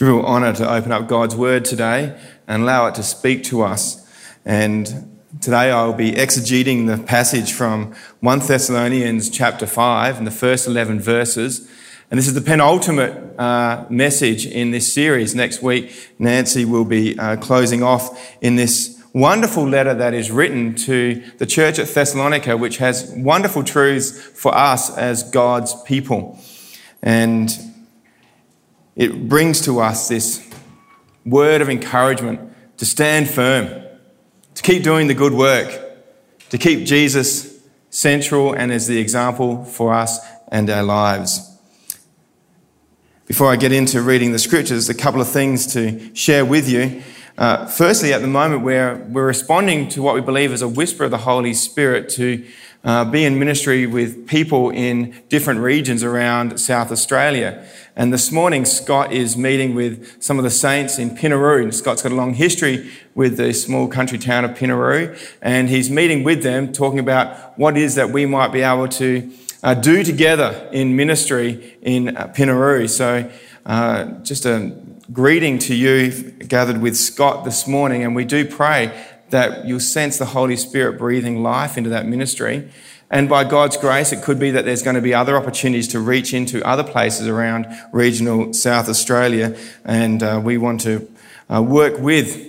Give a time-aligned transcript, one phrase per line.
[0.00, 2.18] It's a real honour to open up God's Word today
[2.48, 4.02] and allow it to speak to us.
[4.46, 10.30] And today I will be exegeting the passage from 1 Thessalonians chapter 5 and the
[10.30, 11.68] first 11 verses.
[12.10, 15.34] And this is the penultimate uh, message in this series.
[15.34, 20.76] Next week, Nancy will be uh, closing off in this wonderful letter that is written
[20.76, 26.38] to the church at Thessalonica, which has wonderful truths for us as God's people.
[27.02, 27.69] And
[28.96, 30.48] it brings to us this
[31.24, 33.84] word of encouragement to stand firm,
[34.54, 35.68] to keep doing the good work,
[36.50, 41.46] to keep Jesus central and as the example for us and our lives.
[43.26, 47.02] Before I get into reading the scriptures, a couple of things to share with you.
[47.38, 51.04] Uh, firstly, at the moment, we're, we're responding to what we believe is a whisper
[51.04, 52.44] of the Holy Spirit to
[52.82, 57.64] uh, be in ministry with people in different regions around South Australia.
[57.94, 61.72] And this morning, Scott is meeting with some of the saints in Pinnaroo.
[61.72, 66.24] Scott's got a long history with the small country town of Pinnaroo, and he's meeting
[66.24, 69.30] with them, talking about what is that we might be able to
[69.62, 72.88] uh, do together in ministry in uh, Pinnaroo.
[72.88, 73.30] So,
[73.66, 74.74] uh, just a
[75.12, 76.10] greeting to you
[76.46, 80.98] gathered with Scott this morning, and we do pray that you'll sense the Holy Spirit
[80.98, 82.70] breathing life into that ministry.
[83.10, 86.00] And by God's grace, it could be that there's going to be other opportunities to
[86.00, 89.56] reach into other places around regional South Australia.
[89.84, 91.10] And uh, we want to
[91.48, 92.46] uh, work with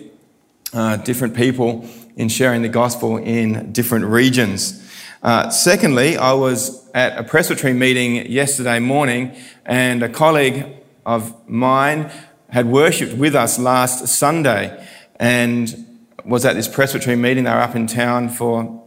[0.73, 4.77] uh, different people in sharing the gospel in different regions.
[5.23, 10.65] Uh, secondly, I was at a presbytery meeting yesterday morning, and a colleague
[11.05, 12.11] of mine
[12.51, 14.87] had worshipped with us last Sunday.
[15.19, 15.87] And
[16.25, 17.43] was at this presbytery meeting.
[17.43, 18.83] They were up in town for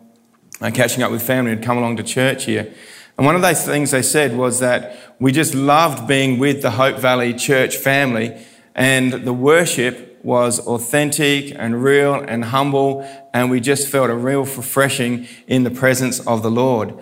[0.61, 2.73] uh, catching up with family who'd come along to church here.
[3.17, 6.73] And one of those things they said was that we just loved being with the
[6.73, 8.37] Hope Valley church family,
[8.75, 14.41] and the worship was authentic and real and humble, and we just felt a real
[14.41, 16.95] refreshing in the presence of the Lord.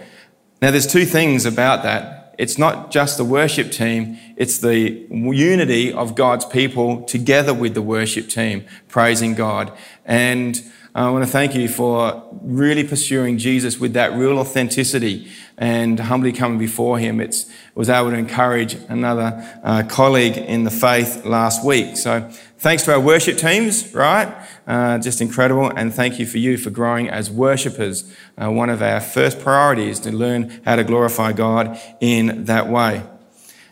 [0.60, 5.92] Now, there's two things about that it's not just the worship team, it's the unity
[5.92, 9.72] of God's people together with the worship team, praising God.
[10.04, 10.60] And
[10.94, 16.32] I want to thank you for really pursuing Jesus with that real authenticity and humbly
[16.32, 17.18] coming before Him.
[17.18, 21.96] It's was able to encourage another uh, colleague in the faith last week.
[21.96, 22.30] So
[22.62, 24.32] thanks to our worship teams, right?
[24.68, 25.68] Uh, just incredible.
[25.76, 28.10] And thank you for you for growing as worshippers.
[28.40, 33.02] Uh, one of our first priorities to learn how to glorify God in that way.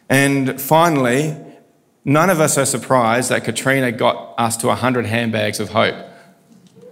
[0.08, 1.36] And finally,
[2.04, 5.94] none of us are surprised that Katrina got us to 100 handbags of hope.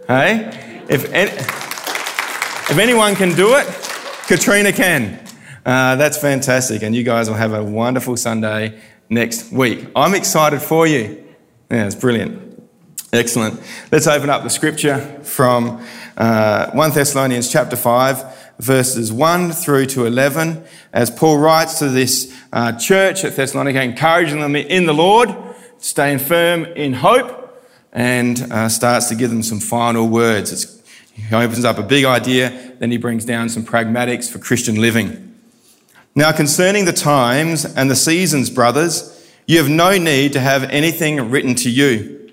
[0.07, 0.85] Hey?
[0.89, 3.67] If, any, if anyone can do it,
[4.29, 5.19] Katrina can.
[5.67, 6.83] Uh, that's fantastic.
[6.83, 9.89] And you guys will have a wonderful Sunday next week.
[9.97, 11.28] I'm excited for you.
[11.71, 12.63] Yeah, it's brilliant.
[13.13, 13.61] Excellent.
[13.93, 15.85] Let's open up the scripture from
[16.17, 20.65] uh, 1 Thessalonians chapter 5, verses 1 through to 11,
[20.95, 25.29] as Paul writes to this uh, church at Thessalonica, encouraging them in the Lord,
[25.77, 27.63] staying firm in hope
[27.93, 30.53] and uh, starts to give them some final words.
[30.53, 34.81] It's, he opens up a big idea, then he brings down some pragmatics for Christian
[34.81, 35.39] living.
[36.15, 39.18] Now, concerning the times and the seasons, brothers,
[39.49, 42.31] you have no need to have anything written to you.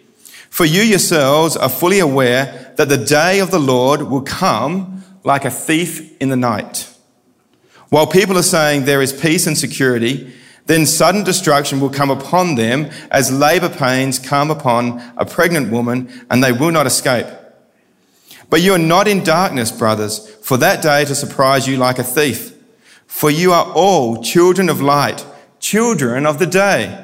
[0.50, 5.46] For you yourselves are fully aware that the day of the Lord will come like
[5.46, 6.94] a thief in the night.
[7.88, 10.34] While people are saying there is peace and security,
[10.66, 16.26] then sudden destruction will come upon them as labor pains come upon a pregnant woman,
[16.30, 17.28] and they will not escape.
[18.50, 22.04] But you are not in darkness, brothers, for that day to surprise you like a
[22.04, 22.62] thief.
[23.08, 25.26] For you are all children of light,
[25.62, 27.04] children of the day.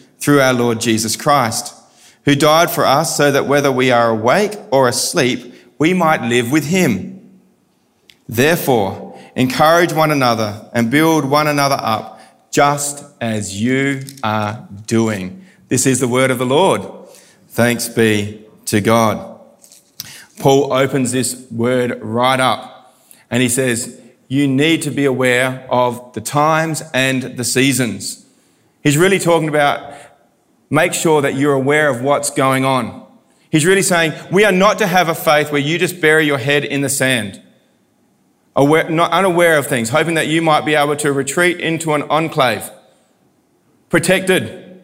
[0.21, 1.75] through our Lord Jesus Christ,
[2.25, 6.51] who died for us so that whether we are awake or asleep, we might live
[6.51, 7.41] with him.
[8.29, 12.21] Therefore, encourage one another and build one another up
[12.51, 15.43] just as you are doing.
[15.69, 16.83] This is the word of the Lord.
[17.49, 19.39] Thanks be to God.
[20.39, 22.95] Paul opens this word right up
[23.29, 28.25] and he says, You need to be aware of the times and the seasons.
[28.83, 29.93] He's really talking about
[30.71, 33.05] make sure that you're aware of what's going on.
[33.51, 36.37] He's really saying, we are not to have a faith where you just bury your
[36.37, 37.43] head in the sand,
[38.55, 42.03] aware, not unaware of things, hoping that you might be able to retreat into an
[42.03, 42.71] enclave,
[43.89, 44.81] protected.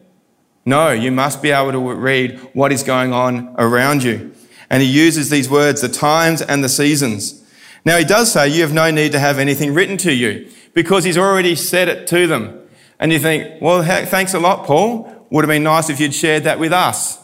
[0.66, 4.34] No, you must be able to read what is going on around you.
[4.70, 7.42] And he uses these words, the times and the seasons.
[7.86, 11.06] Now he does say you have no need to have anything written to you because
[11.06, 12.60] he's already said it to them.
[13.00, 15.17] And you think, well, thanks a lot, Paul.
[15.30, 17.20] Would have been nice if you'd shared that with us.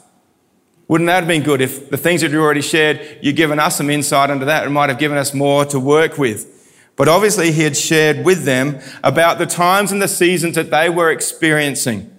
[0.88, 3.78] Wouldn't that have been good if the things that you already shared, you'd given us
[3.78, 6.50] some insight into that and might have given us more to work with?
[6.96, 10.90] But obviously, he had shared with them about the times and the seasons that they
[10.90, 12.10] were experiencing.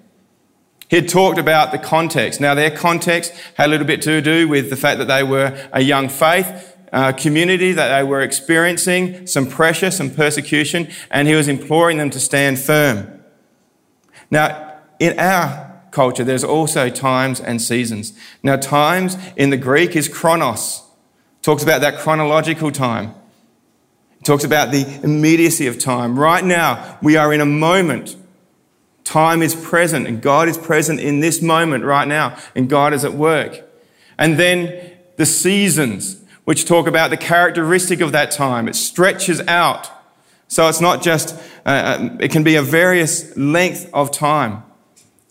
[0.89, 2.41] He had talked about the context.
[2.41, 5.69] Now, their context had a little bit to do with the fact that they were
[5.73, 11.35] a young faith uh, community, that they were experiencing some pressure, some persecution, and he
[11.35, 13.23] was imploring them to stand firm.
[14.31, 15.64] Now, in our
[15.95, 18.13] culture, there's also times and seasons.
[18.43, 20.83] Now, times in the Greek is chronos.
[21.41, 23.15] talks about that chronological time.
[24.21, 26.19] It talks about the immediacy of time.
[26.19, 28.17] Right now, we are in a moment.
[29.05, 33.05] Time is present, and God is present in this moment right now, and God is
[33.05, 33.63] at work.
[34.19, 38.67] And then the seasons, which talk about the characteristic of that time.
[38.69, 39.91] It stretches out.
[40.49, 44.64] So it's not just, uh, uh it can be a various length of time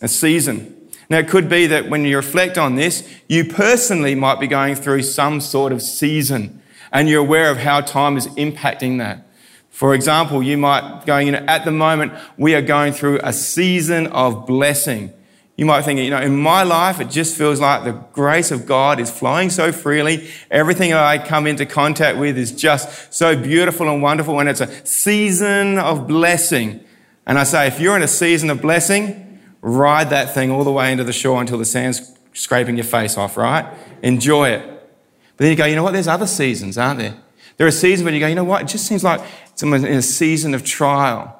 [0.04, 0.70] a season.
[1.10, 4.74] Now, it could be that when you reflect on this, you personally might be going
[4.74, 6.62] through some sort of season
[6.92, 9.26] and you're aware of how time is impacting that.
[9.68, 14.06] For example, you might going in at the moment, we are going through a season
[14.06, 15.12] of blessing.
[15.56, 18.66] You might think, you know, in my life, it just feels like the grace of
[18.66, 20.28] God is flowing so freely.
[20.50, 24.86] Everything I come into contact with is just so beautiful and wonderful, and it's a
[24.86, 26.84] season of blessing.
[27.26, 29.23] And I say, if you're in a season of blessing,
[29.66, 33.16] Ride that thing all the way into the shore until the sand's scraping your face
[33.16, 33.66] off, right?
[34.02, 34.60] Enjoy it.
[34.66, 35.94] But then you go, you know what?
[35.94, 37.16] There's other seasons, aren't there?
[37.56, 38.60] There are seasons when you go, you know what?
[38.60, 39.22] It just seems like
[39.54, 41.34] someone's in a season of trial.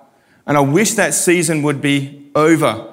[0.47, 2.91] And I wish that season would be over.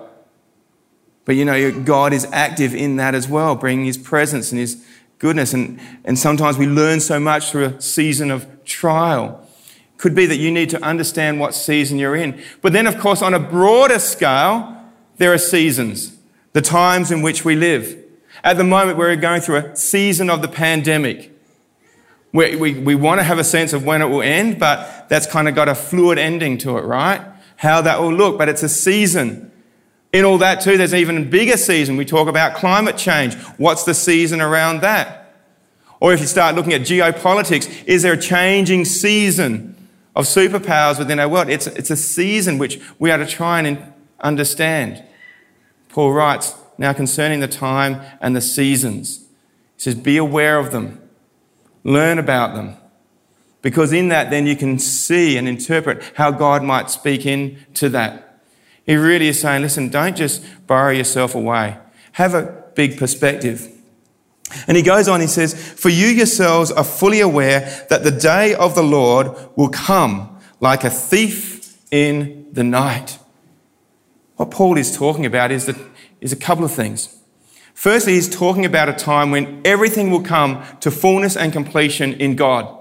[1.23, 4.85] But you know, God is active in that as well, bringing His presence and His
[5.17, 5.53] goodness.
[5.53, 9.47] And, and sometimes we learn so much through a season of trial.
[9.95, 12.41] Could be that you need to understand what season you're in.
[12.61, 14.77] But then, of course, on a broader scale,
[15.21, 16.17] there are seasons,
[16.53, 17.95] the times in which we live.
[18.43, 21.31] At the moment, we're going through a season of the pandemic.
[22.33, 25.27] We, we, we want to have a sense of when it will end, but that's
[25.27, 27.21] kind of got a fluid ending to it, right?
[27.57, 29.51] How that will look, but it's a season.
[30.11, 31.97] In all that, too, there's an even bigger season.
[31.97, 33.35] We talk about climate change.
[33.57, 35.35] What's the season around that?
[35.99, 39.75] Or if you start looking at geopolitics, is there a changing season
[40.15, 41.47] of superpowers within our world?
[41.49, 45.03] It's, it's a season which we are to try and understand.
[45.91, 49.19] Paul writes, now concerning the time and the seasons,
[49.75, 51.01] he says, be aware of them,
[51.83, 52.77] learn about them,
[53.61, 58.43] because in that then you can see and interpret how God might speak into that.
[58.85, 61.77] He really is saying, listen, don't just borrow yourself away.
[62.13, 63.67] Have a big perspective.
[64.67, 68.53] And he goes on, he says, For you yourselves are fully aware that the day
[68.53, 73.17] of the Lord will come like a thief in the night.
[74.41, 75.75] What Paul is talking about is, that,
[76.19, 77.15] is a couple of things.
[77.75, 82.35] Firstly, he's talking about a time when everything will come to fullness and completion in
[82.35, 82.75] God.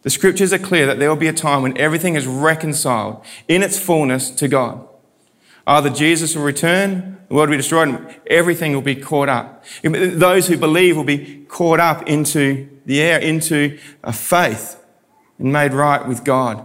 [0.00, 3.62] The scriptures are clear that there will be a time when everything is reconciled in
[3.62, 4.88] its fullness to God.
[5.66, 9.62] Either Jesus will return, the world will be destroyed, and everything will be caught up.
[9.82, 14.82] Those who believe will be caught up into the air, into a faith,
[15.38, 16.64] and made right with God.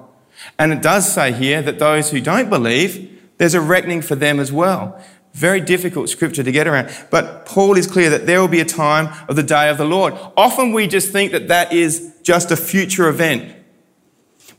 [0.57, 4.39] And it does say here that those who don't believe there's a reckoning for them
[4.39, 5.01] as well.
[5.33, 6.91] Very difficult scripture to get around.
[7.09, 9.85] But Paul is clear that there will be a time of the day of the
[9.85, 10.13] Lord.
[10.35, 13.55] Often we just think that that is just a future event.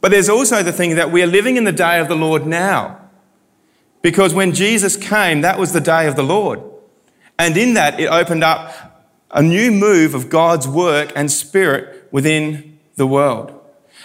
[0.01, 2.47] But there's also the thing that we are living in the day of the Lord
[2.47, 3.01] now.
[4.01, 6.63] Because when Jesus came, that was the day of the Lord.
[7.39, 12.79] And in that, it opened up a new move of God's work and spirit within
[12.97, 13.53] the world.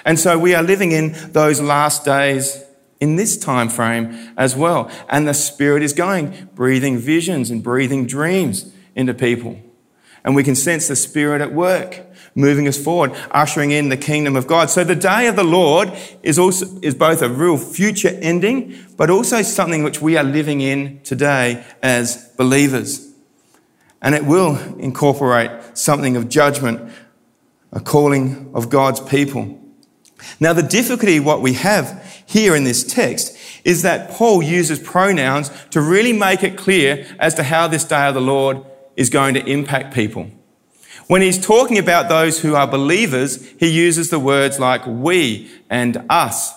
[0.03, 2.64] And so we are living in those last days
[2.99, 4.89] in this time frame as well.
[5.09, 9.59] And the Spirit is going, breathing visions and breathing dreams into people.
[10.23, 12.01] And we can sense the Spirit at work,
[12.33, 14.69] moving us forward, ushering in the kingdom of God.
[14.69, 15.91] So the day of the Lord
[16.23, 20.61] is also, is both a real future ending, but also something which we are living
[20.61, 23.11] in today as believers.
[24.01, 26.91] And it will incorporate something of judgment,
[27.71, 29.59] a calling of God's people.
[30.39, 35.49] Now, the difficulty what we have here in this text is that Paul uses pronouns
[35.71, 38.63] to really make it clear as to how this day of the Lord
[38.95, 40.29] is going to impact people.
[41.07, 46.03] When he's talking about those who are believers, he uses the words like we and
[46.09, 46.53] us.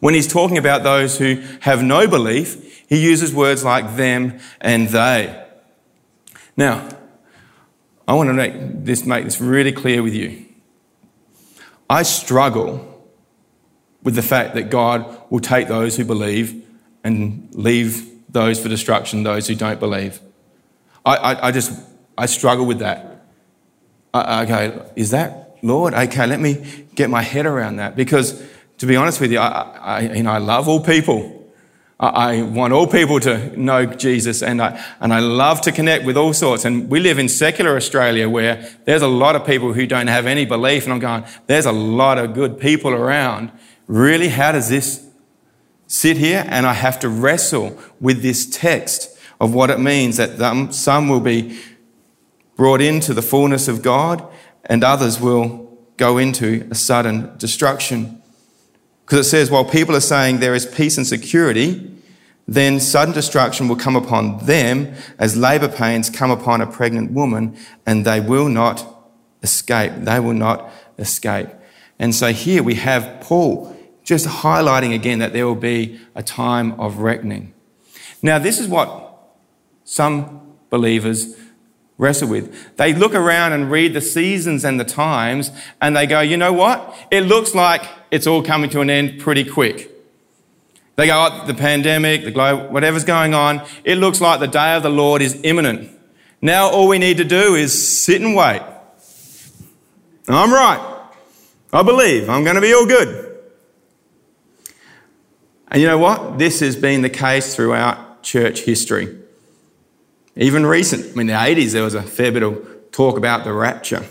[0.00, 4.88] When he's talking about those who have no belief, he uses words like them and
[4.88, 5.42] they.
[6.56, 6.88] Now,
[8.06, 10.44] I want to make this, make this really clear with you.
[11.88, 12.95] I struggle
[14.06, 16.64] with the fact that God will take those who believe
[17.02, 20.20] and leave those for destruction, those who don't believe.
[21.04, 21.72] I, I, I just,
[22.16, 23.24] I struggle with that.
[24.14, 25.92] I, okay, is that Lord?
[25.92, 28.40] Okay, let me get my head around that because
[28.78, 31.32] to be honest with you, I, I, you know, I love all people.
[31.98, 36.16] I, want all people to know Jesus and I, and I love to connect with
[36.16, 36.64] all sorts.
[36.64, 40.26] And we live in secular Australia where there's a lot of people who don't have
[40.26, 40.84] any belief.
[40.84, 43.50] And I'm going, there's a lot of good people around.
[43.86, 45.06] Really, how does this
[45.86, 46.44] sit here?
[46.48, 51.20] And I have to wrestle with this text of what it means that some will
[51.20, 51.58] be
[52.56, 54.26] brought into the fullness of God
[54.64, 58.22] and others will go into a sudden destruction.
[59.04, 61.92] Because it says, while people are saying there is peace and security,
[62.48, 67.56] then sudden destruction will come upon them as labor pains come upon a pregnant woman,
[67.84, 68.84] and they will not
[69.42, 69.92] escape.
[69.98, 71.48] They will not escape.
[71.98, 73.75] And so here we have Paul
[74.06, 77.52] just highlighting again that there will be a time of reckoning.
[78.22, 79.18] Now, this is what
[79.84, 81.34] some believers
[81.98, 82.76] wrestle with.
[82.76, 85.50] They look around and read the seasons and the times,
[85.82, 86.96] and they go, you know what?
[87.10, 89.90] It looks like it's all coming to an end pretty quick.
[90.94, 94.76] They go, oh, the pandemic, the globe, whatever's going on, it looks like the day
[94.76, 95.90] of the Lord is imminent.
[96.40, 98.62] Now all we need to do is sit and wait.
[100.28, 100.94] I'm right.
[101.72, 103.25] I believe I'm going to be all good.
[105.68, 106.38] And you know what?
[106.38, 109.18] This has been the case throughout church history.
[110.36, 113.52] Even recent, I in the 80s, there was a fair bit of talk about the
[113.52, 114.04] rapture.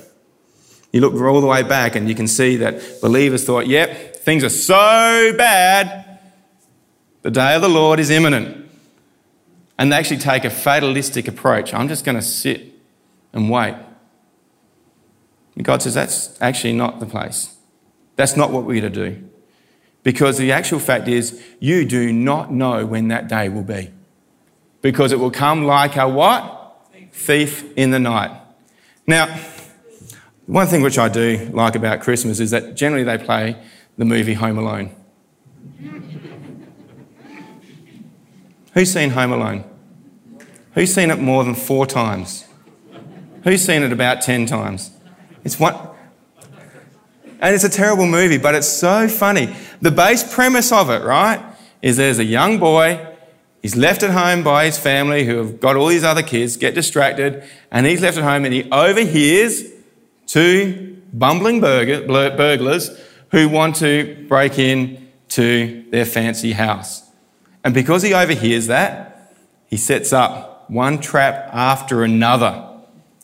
[0.92, 4.44] You look all the way back and you can see that believers thought, yep, things
[4.44, 6.20] are so bad,
[7.22, 8.70] the day of the Lord is imminent.
[9.78, 11.74] And they actually take a fatalistic approach.
[11.74, 12.74] I'm just going to sit
[13.34, 13.76] and wait.
[15.56, 17.56] And God says, that's actually not the place.
[18.16, 19.30] That's not what we're to do.
[20.06, 23.90] Because the actual fact is, you do not know when that day will be.
[24.84, 26.62] Because it will come like a what?
[27.12, 28.30] Thief in the night.
[29.08, 29.36] Now,
[30.46, 33.58] one thing which I do like about Christmas is that generally they play
[33.98, 34.92] the movie Home Alone.
[38.76, 39.64] Who's seen Home Alone?
[40.76, 42.46] Who's seen it more than four times?
[43.44, 44.92] Who's seen it about 10 times?
[45.44, 45.96] It's what?
[47.40, 49.56] And it's a terrible movie, but it's so funny.
[49.86, 51.39] The base premise of it, right,
[51.80, 53.08] is there's a young boy,
[53.62, 56.74] he's left at home by his family who have got all these other kids, get
[56.74, 59.63] distracted, and he's left at home and he overhears
[60.25, 63.00] two bumbling burglars
[63.30, 67.08] who want to break in to their fancy house.
[67.63, 69.36] And because he overhears that,
[69.68, 72.68] he sets up one trap after another.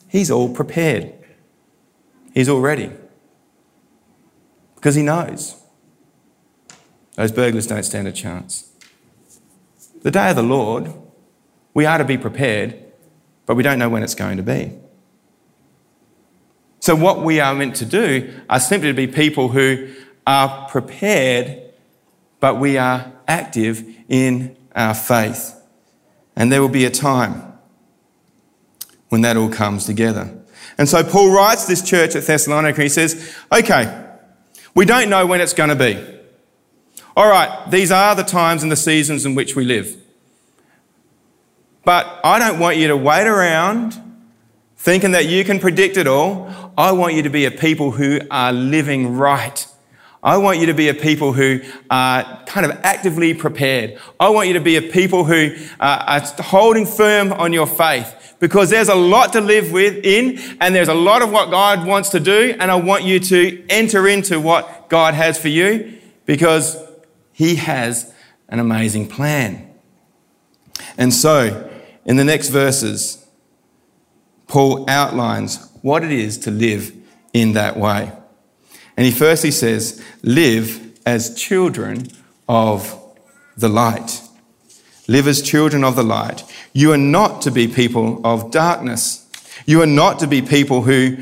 [0.08, 1.12] He's all prepared.
[2.36, 2.92] He's all ready.
[4.76, 5.58] Because he knows
[7.16, 8.72] those burglars don't stand a chance.
[10.02, 10.92] The day of the Lord,
[11.74, 12.78] we are to be prepared,
[13.46, 14.74] but we don't know when it's going to be.
[16.80, 19.90] So, what we are meant to do are simply to be people who
[20.26, 21.62] are prepared,
[22.40, 25.56] but we are active in our faith.
[26.36, 27.54] And there will be a time
[29.10, 30.36] when that all comes together.
[30.80, 34.08] And so, Paul writes this church at Thessalonica, he says, Okay,
[34.74, 36.21] we don't know when it's going to be.
[37.16, 39.98] All right, these are the times and the seasons in which we live.
[41.84, 44.00] But I don't want you to wait around
[44.78, 46.50] thinking that you can predict it all.
[46.78, 49.68] I want you to be a people who are living right.
[50.24, 54.00] I want you to be a people who are kind of actively prepared.
[54.20, 58.36] I want you to be a people who uh, are holding firm on your faith
[58.40, 61.86] because there's a lot to live with in and there's a lot of what God
[61.86, 62.56] wants to do.
[62.58, 66.78] And I want you to enter into what God has for you because
[67.42, 68.14] he has
[68.50, 69.68] an amazing plan.
[70.96, 71.72] And so
[72.06, 73.26] in the next verses,
[74.48, 76.94] Paul outlines what it is to live
[77.34, 78.12] in that way.
[78.96, 82.10] And he firstly says, live as children
[82.48, 82.96] of
[83.58, 84.22] the light.
[85.08, 86.44] Live as children of the light.
[86.74, 89.28] You are not to be people of darkness.
[89.66, 91.18] You are not to be people who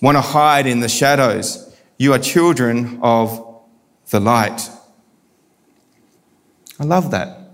[0.00, 1.76] want to hide in the shadows.
[1.98, 3.44] You are children of
[4.08, 4.70] the light.
[6.80, 7.50] I love that.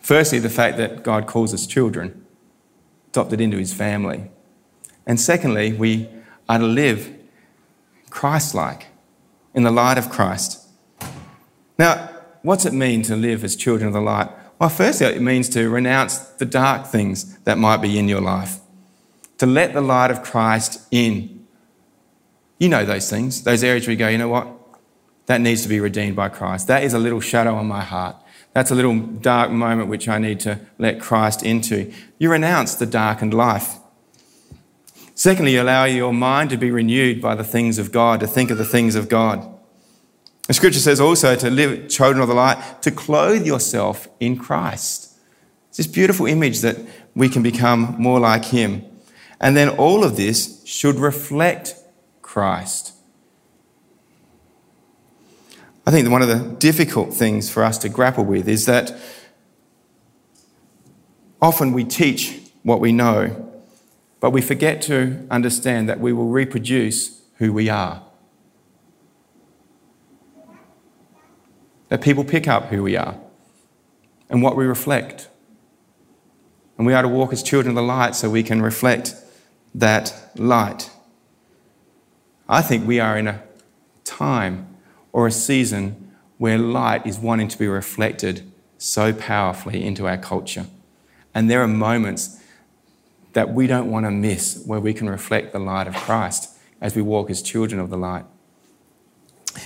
[0.00, 2.24] Firstly, the fact that God calls us children,
[3.08, 4.30] adopted into his family.
[5.06, 6.08] And secondly, we
[6.48, 7.12] are to live
[8.08, 8.86] Christ like
[9.54, 10.66] in the light of Christ.
[11.78, 12.10] Now,
[12.42, 14.28] what's it mean to live as children of the light?
[14.58, 18.58] Well, firstly, it means to renounce the dark things that might be in your life,
[19.38, 21.46] to let the light of Christ in.
[22.58, 24.59] You know those things, those areas where you go, you know what?
[25.30, 26.66] That needs to be redeemed by Christ.
[26.66, 28.16] That is a little shadow on my heart.
[28.52, 31.92] That's a little dark moment which I need to let Christ into.
[32.18, 33.76] You renounce the darkened life.
[35.14, 38.50] Secondly, you allow your mind to be renewed by the things of God, to think
[38.50, 39.48] of the things of God.
[40.48, 45.16] The scripture says also to live children of the light, to clothe yourself in Christ.
[45.68, 46.76] It's this beautiful image that
[47.14, 48.84] we can become more like Him.
[49.40, 51.76] And then all of this should reflect
[52.20, 52.94] Christ.
[55.90, 58.96] I think one of the difficult things for us to grapple with is that
[61.42, 63.60] often we teach what we know,
[64.20, 68.04] but we forget to understand that we will reproduce who we are.
[71.88, 73.18] That people pick up who we are
[74.28, 75.28] and what we reflect.
[76.78, 79.16] And we are to walk as children of the light so we can reflect
[79.74, 80.88] that light.
[82.48, 83.42] I think we are in a
[84.04, 84.69] time
[85.12, 90.66] or a season where light is wanting to be reflected so powerfully into our culture.
[91.34, 92.40] And there are moments
[93.32, 96.96] that we don't want to miss where we can reflect the light of Christ as
[96.96, 98.24] we walk as children of the light.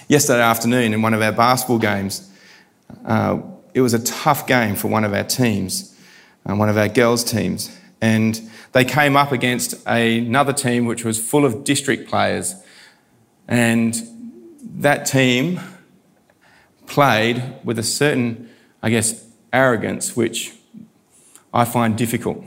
[0.08, 2.30] Yesterday afternoon, in one of our basketball games,
[3.04, 3.40] uh,
[3.72, 5.96] it was a tough game for one of our teams,
[6.46, 7.76] uh, one of our girls' teams.
[8.00, 12.54] And they came up against another team which was full of district players.
[13.46, 13.94] And
[14.76, 15.60] that team
[16.86, 18.50] played with a certain,
[18.82, 20.52] I guess, arrogance, which
[21.52, 22.44] I find difficult.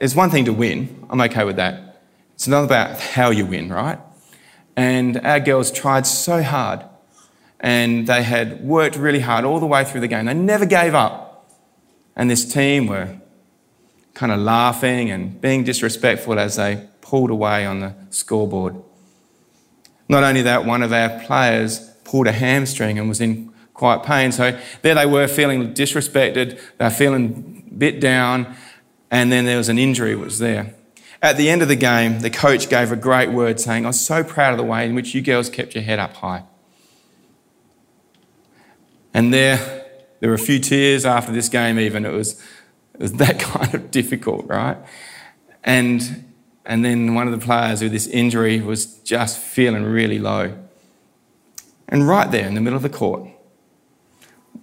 [0.00, 2.02] It's one thing to win, I'm okay with that.
[2.34, 3.98] It's another about how you win, right?
[4.76, 6.84] And our girls tried so hard
[7.60, 10.24] and they had worked really hard all the way through the game.
[10.24, 11.50] They never gave up.
[12.16, 13.20] And this team were
[14.14, 18.82] kind of laughing and being disrespectful as they pulled away on the scoreboard.
[20.10, 24.32] Not only that, one of our players pulled a hamstring and was in quite pain.
[24.32, 28.56] So there they were feeling disrespected, they were feeling bit down,
[29.08, 30.74] and then there was an injury was there.
[31.22, 34.24] At the end of the game, the coach gave a great word saying, I'm so
[34.24, 36.42] proud of the way in which you girls kept your head up high.
[39.14, 39.86] And there,
[40.18, 42.04] there were a few tears after this game, even.
[42.04, 42.32] It was,
[42.94, 44.76] it was that kind of difficult, right?
[45.62, 46.29] And
[46.70, 50.56] and then one of the players with this injury was just feeling really low.
[51.88, 53.28] And right there in the middle of the court,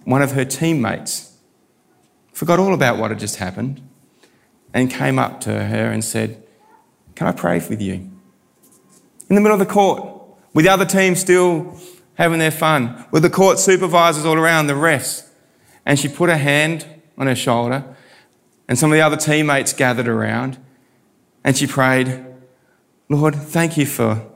[0.04, 1.36] one of her teammates
[2.32, 3.82] forgot all about what had just happened
[4.72, 6.42] and came up to her and said,
[7.14, 8.10] Can I pray with you?
[9.28, 10.10] In the middle of the court,
[10.54, 11.78] with the other team still
[12.14, 15.28] having their fun, with the court supervisors all around, the refs.
[15.84, 16.86] And she put her hand
[17.18, 17.84] on her shoulder,
[18.66, 20.56] and some of the other teammates gathered around.
[21.44, 22.24] And she prayed,
[23.08, 24.26] Lord, thank you for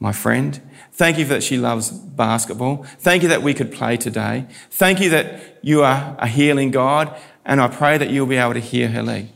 [0.00, 0.60] my friend.
[0.92, 2.84] Thank you that she loves basketball.
[2.98, 4.46] Thank you that we could play today.
[4.70, 7.16] Thank you that you are a healing God.
[7.44, 9.28] And I pray that you'll be able to hear her leg.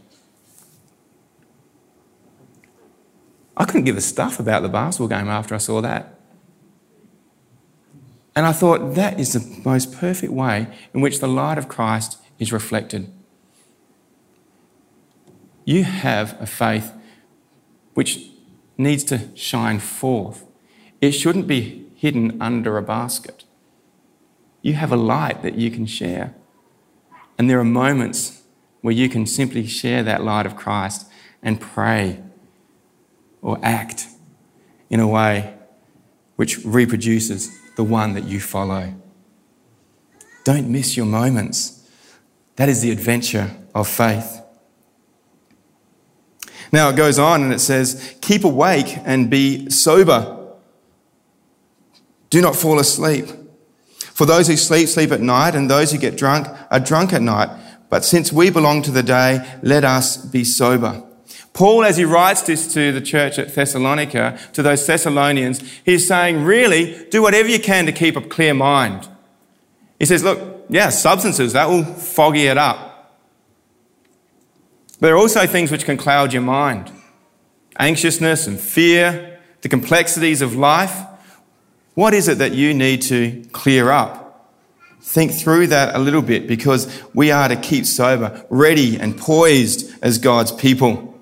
[3.56, 6.20] I couldn't give a stuff about the basketball game after I saw that.
[8.36, 12.18] And I thought that is the most perfect way in which the light of Christ
[12.38, 13.12] is reflected.
[15.68, 16.94] You have a faith
[17.92, 18.30] which
[18.78, 20.46] needs to shine forth.
[21.02, 23.44] It shouldn't be hidden under a basket.
[24.62, 26.34] You have a light that you can share.
[27.36, 28.44] And there are moments
[28.80, 31.06] where you can simply share that light of Christ
[31.42, 32.22] and pray
[33.42, 34.06] or act
[34.88, 35.54] in a way
[36.36, 38.94] which reproduces the one that you follow.
[40.44, 41.86] Don't miss your moments.
[42.56, 44.37] That is the adventure of faith.
[46.72, 50.34] Now it goes on and it says, Keep awake and be sober.
[52.30, 53.26] Do not fall asleep.
[54.18, 57.22] For those who sleep, sleep at night, and those who get drunk are drunk at
[57.22, 57.48] night.
[57.88, 61.04] But since we belong to the day, let us be sober.
[61.52, 66.44] Paul, as he writes this to the church at Thessalonica, to those Thessalonians, he's saying,
[66.44, 69.08] really, do whatever you can to keep a clear mind.
[69.98, 72.87] He says, look, yeah, substances, that will foggy it up.
[75.00, 76.92] There are also things which can cloud your mind
[77.80, 81.04] anxiousness and fear, the complexities of life.
[81.94, 84.28] What is it that you need to clear up?
[85.08, 89.90] think through that a little bit because we are to keep sober, ready and poised
[90.02, 91.18] as God's people.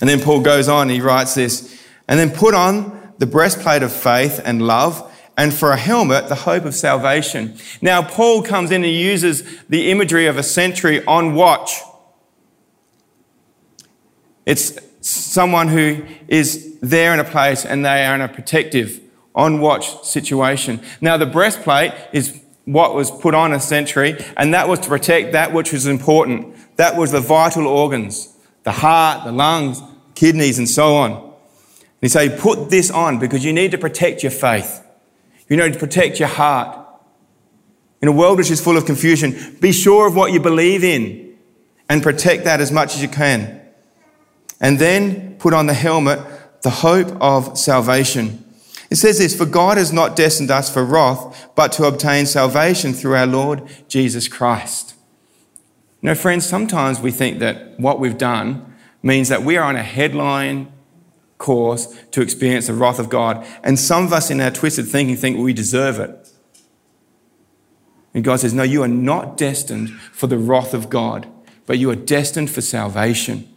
[0.00, 3.92] And then Paul goes on, he writes this, and then put on the breastplate of
[3.92, 7.56] faith and love, and for a helmet, the hope of salvation.
[7.80, 11.80] Now, Paul comes in and uses the imagery of a sentry on watch.
[14.46, 19.00] It's someone who is there in a place and they are in a protective,
[19.34, 20.80] on watch situation.
[21.00, 25.32] Now, the breastplate is what was put on a century, and that was to protect
[25.32, 26.56] that which was important.
[26.76, 29.82] That was the vital organs, the heart, the lungs,
[30.14, 31.12] kidneys, and so on.
[31.12, 34.82] And he said, put this on because you need to protect your faith.
[35.48, 36.84] You need to protect your heart.
[38.02, 41.36] In a world which is full of confusion, be sure of what you believe in
[41.88, 43.60] and protect that as much as you can.
[44.60, 46.20] And then put on the helmet,
[46.62, 48.44] the hope of salvation.
[48.90, 52.92] It says this, for God has not destined us for wrath, but to obtain salvation
[52.92, 54.94] through our Lord Jesus Christ.
[56.00, 59.76] You know, friends, sometimes we think that what we've done means that we are on
[59.76, 60.72] a headline
[61.38, 63.46] course to experience the wrath of God.
[63.62, 66.30] And some of us in our twisted thinking think we deserve it.
[68.14, 71.28] And God says, No, you are not destined for the wrath of God,
[71.66, 73.48] but you are destined for salvation,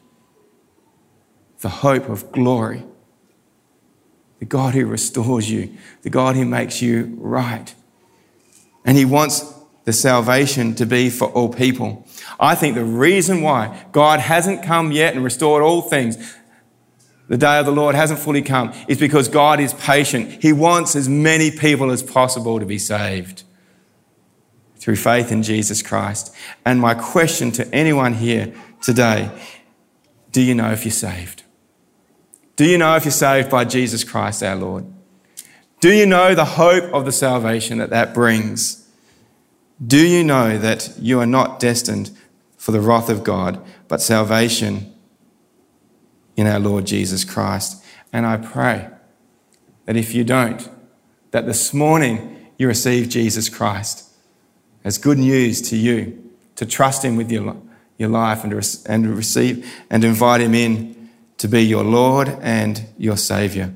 [1.62, 2.84] the hope of glory
[4.40, 7.76] the God who restores you, the God who makes you right.
[8.86, 12.08] And He wants the salvation to be for all people.
[12.40, 16.36] I think the reason why God hasn't come yet and restored all things,
[17.28, 20.42] the day of the Lord hasn't fully come, is because God is patient.
[20.42, 23.44] He wants as many people as possible to be saved
[24.78, 26.34] through faith in Jesus Christ.
[26.66, 29.30] And my question to anyone here today
[30.32, 31.42] do you know if you're saved?
[32.60, 34.84] Do you know if you're saved by Jesus Christ our Lord?
[35.80, 38.86] Do you know the hope of the salvation that that brings?
[39.82, 42.12] Do you know that you are not destined
[42.58, 44.94] for the wrath of God, but salvation
[46.36, 47.82] in our Lord Jesus Christ?
[48.12, 48.90] And I pray
[49.86, 50.70] that if you don't,
[51.32, 54.04] that this morning you receive Jesus Christ
[54.84, 57.56] as good news to you, to trust Him with your,
[57.98, 60.99] your life and to, and receive and invite Him in
[61.40, 63.74] to be your Lord and your Saviour.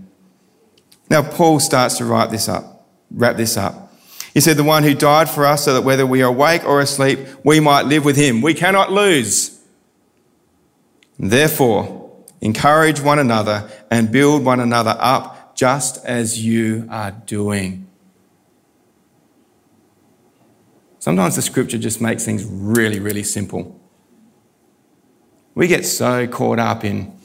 [1.10, 3.94] Now, Paul starts to write this up, wrap this up.
[4.34, 6.80] He said, The one who died for us so that whether we are awake or
[6.80, 8.42] asleep, we might live with him.
[8.42, 9.60] We cannot lose.
[11.18, 17.88] Therefore, encourage one another and build one another up just as you are doing.
[21.00, 23.80] Sometimes the scripture just makes things really, really simple.
[25.54, 27.16] We get so caught up in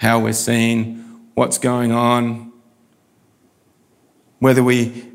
[0.00, 2.50] how we're seen, what's going on,
[4.38, 5.10] whether we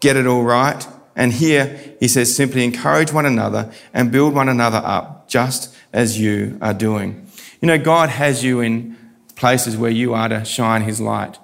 [0.00, 0.86] get it all right.
[1.14, 6.18] And here he says simply encourage one another and build one another up, just as
[6.18, 7.28] you are doing.
[7.60, 8.96] You know, God has you in
[9.36, 11.38] places where you are to shine his light.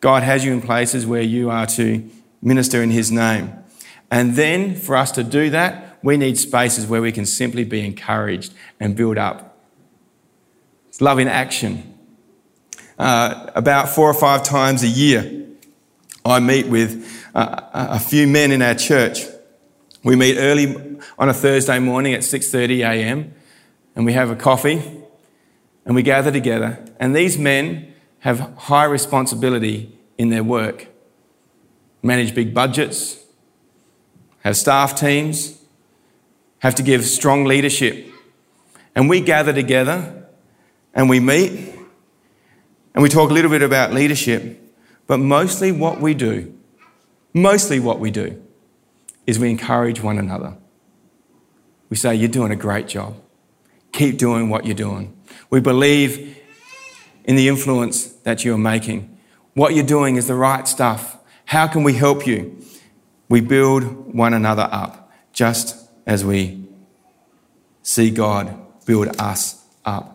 [0.00, 2.10] God has you in places where you are to
[2.42, 3.54] minister in his name.
[4.10, 7.86] And then for us to do that, we need spaces where we can simply be
[7.86, 9.56] encouraged and build up.
[10.88, 11.93] It's love in action
[12.98, 15.46] uh, about four or five times a year,
[16.24, 19.24] I meet with uh, a few men in our church.
[20.02, 23.34] We meet early on a Thursday morning at 6:30 a.m.
[23.96, 24.82] and we have a coffee
[25.84, 26.84] and we gather together.
[26.98, 30.88] And these men have high responsibility in their work.
[32.02, 33.22] Manage big budgets,
[34.42, 35.58] have staff teams,
[36.58, 38.06] have to give strong leadership.
[38.94, 40.26] And we gather together
[40.94, 41.73] and we meet
[42.94, 44.60] and we talk a little bit about leadership,
[45.06, 46.56] but mostly what we do,
[47.32, 48.42] mostly what we do,
[49.26, 50.56] is we encourage one another.
[51.90, 53.16] We say, You're doing a great job.
[53.92, 55.16] Keep doing what you're doing.
[55.50, 56.38] We believe
[57.24, 59.16] in the influence that you're making.
[59.54, 61.18] What you're doing is the right stuff.
[61.46, 62.60] How can we help you?
[63.28, 66.68] We build one another up, just as we
[67.82, 70.13] see God build us up.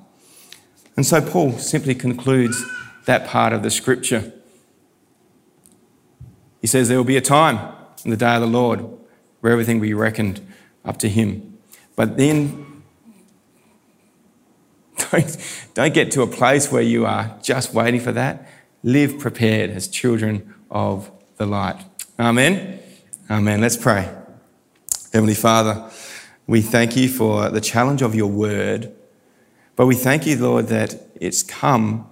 [1.00, 2.62] And so Paul simply concludes
[3.06, 4.34] that part of the scripture.
[6.60, 8.86] He says there will be a time in the day of the Lord
[9.40, 10.46] where everything will be reckoned
[10.84, 11.58] up to him.
[11.96, 12.84] But then
[15.10, 15.38] don't,
[15.74, 18.50] don't get to a place where you are just waiting for that.
[18.84, 21.82] Live prepared as children of the light.
[22.20, 22.78] Amen.
[23.30, 23.62] Amen.
[23.62, 24.14] Let's pray.
[25.14, 25.90] Heavenly Father,
[26.46, 28.94] we thank you for the challenge of your word
[29.80, 32.06] but we thank you, Lord, that it's come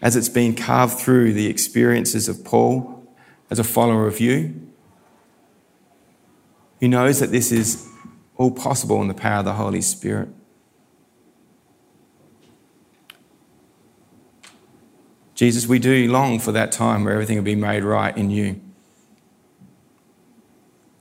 [0.00, 3.04] as it's been carved through the experiences of Paul,
[3.50, 4.70] as a follower of you,
[6.78, 7.88] who knows that this is
[8.36, 10.28] all possible in the power of the Holy Spirit.
[15.34, 18.60] Jesus, we do long for that time where everything will be made right in you.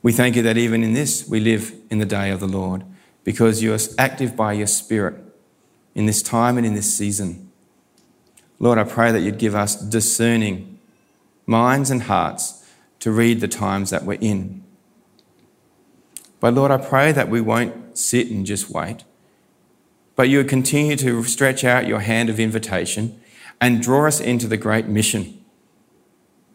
[0.02, 2.84] We thank you that even in this we live in the day of the Lord
[3.24, 5.28] because you are active by your Spirit
[5.96, 7.52] in this time and in this season.
[8.60, 10.80] Lord, I pray that you'd give us discerning
[11.46, 12.64] minds and hearts
[13.00, 14.64] to read the times that we're in.
[16.40, 19.04] But Lord, I pray that we won't sit and just wait,
[20.16, 23.20] but you would continue to stretch out your hand of invitation
[23.60, 25.44] and draw us into the great mission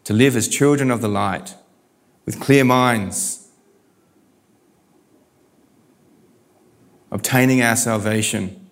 [0.03, 1.55] to live as children of the light
[2.25, 3.49] with clear minds,
[7.11, 8.66] obtaining our salvation,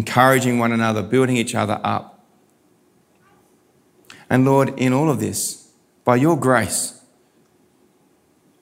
[0.00, 2.26] encouraging one another, building each other up.
[4.30, 5.70] And Lord, in all of this,
[6.06, 7.02] by your grace,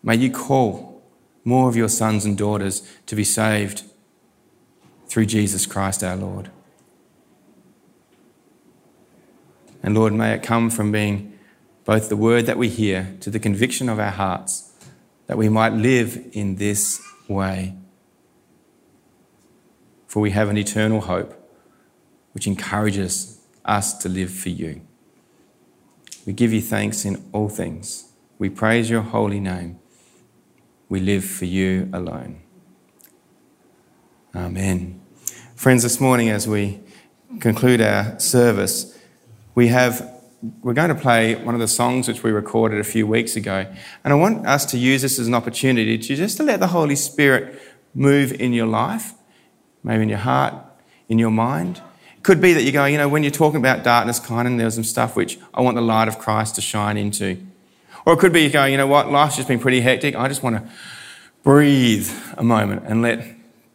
[0.03, 1.01] may you call
[1.45, 3.85] more of your sons and daughters to be saved
[5.07, 6.51] through Jesus Christ our Lord.
[9.81, 11.39] And Lord, may it come from being
[11.85, 14.73] both the word that we hear to the conviction of our hearts
[15.29, 17.77] that we might live in this way.
[20.09, 21.35] For we have an eternal hope
[22.33, 24.81] which encourages us to live for you.
[26.27, 28.13] We give you thanks in all things.
[28.39, 29.79] We praise your holy name.
[30.89, 32.41] We live for you alone.
[34.35, 35.01] Amen.
[35.55, 36.81] Friends, this morning as we
[37.41, 38.99] conclude our service,
[39.55, 40.15] we have
[40.63, 43.67] we're going to play one of the songs which we recorded a few weeks ago.
[44.05, 46.69] And I want us to use this as an opportunity to just to let the
[46.69, 47.61] Holy Spirit
[47.93, 49.15] move in your life,
[49.89, 50.55] maybe in your heart,
[51.09, 51.83] in your mind.
[52.17, 54.57] It could be that you're going, you know, when you're talking about darkness, kind of,
[54.57, 57.45] there's some stuff which I want the light of Christ to shine into.
[58.07, 60.15] Or it could be you're going, you know what, life's just been pretty hectic.
[60.15, 60.71] I just want to
[61.43, 63.27] breathe a moment and let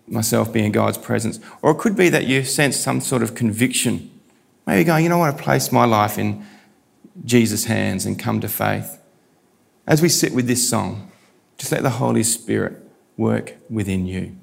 [0.08, 1.42] myself be in God's presence.
[1.62, 4.10] Or it could be that you sense some sort of conviction
[4.66, 6.46] Maybe going, you know I place my life in
[7.26, 9.00] Jesus' hands and come to faith.
[9.86, 11.12] As we sit with this song,
[11.58, 12.78] just let the Holy Spirit
[13.18, 14.38] work within you.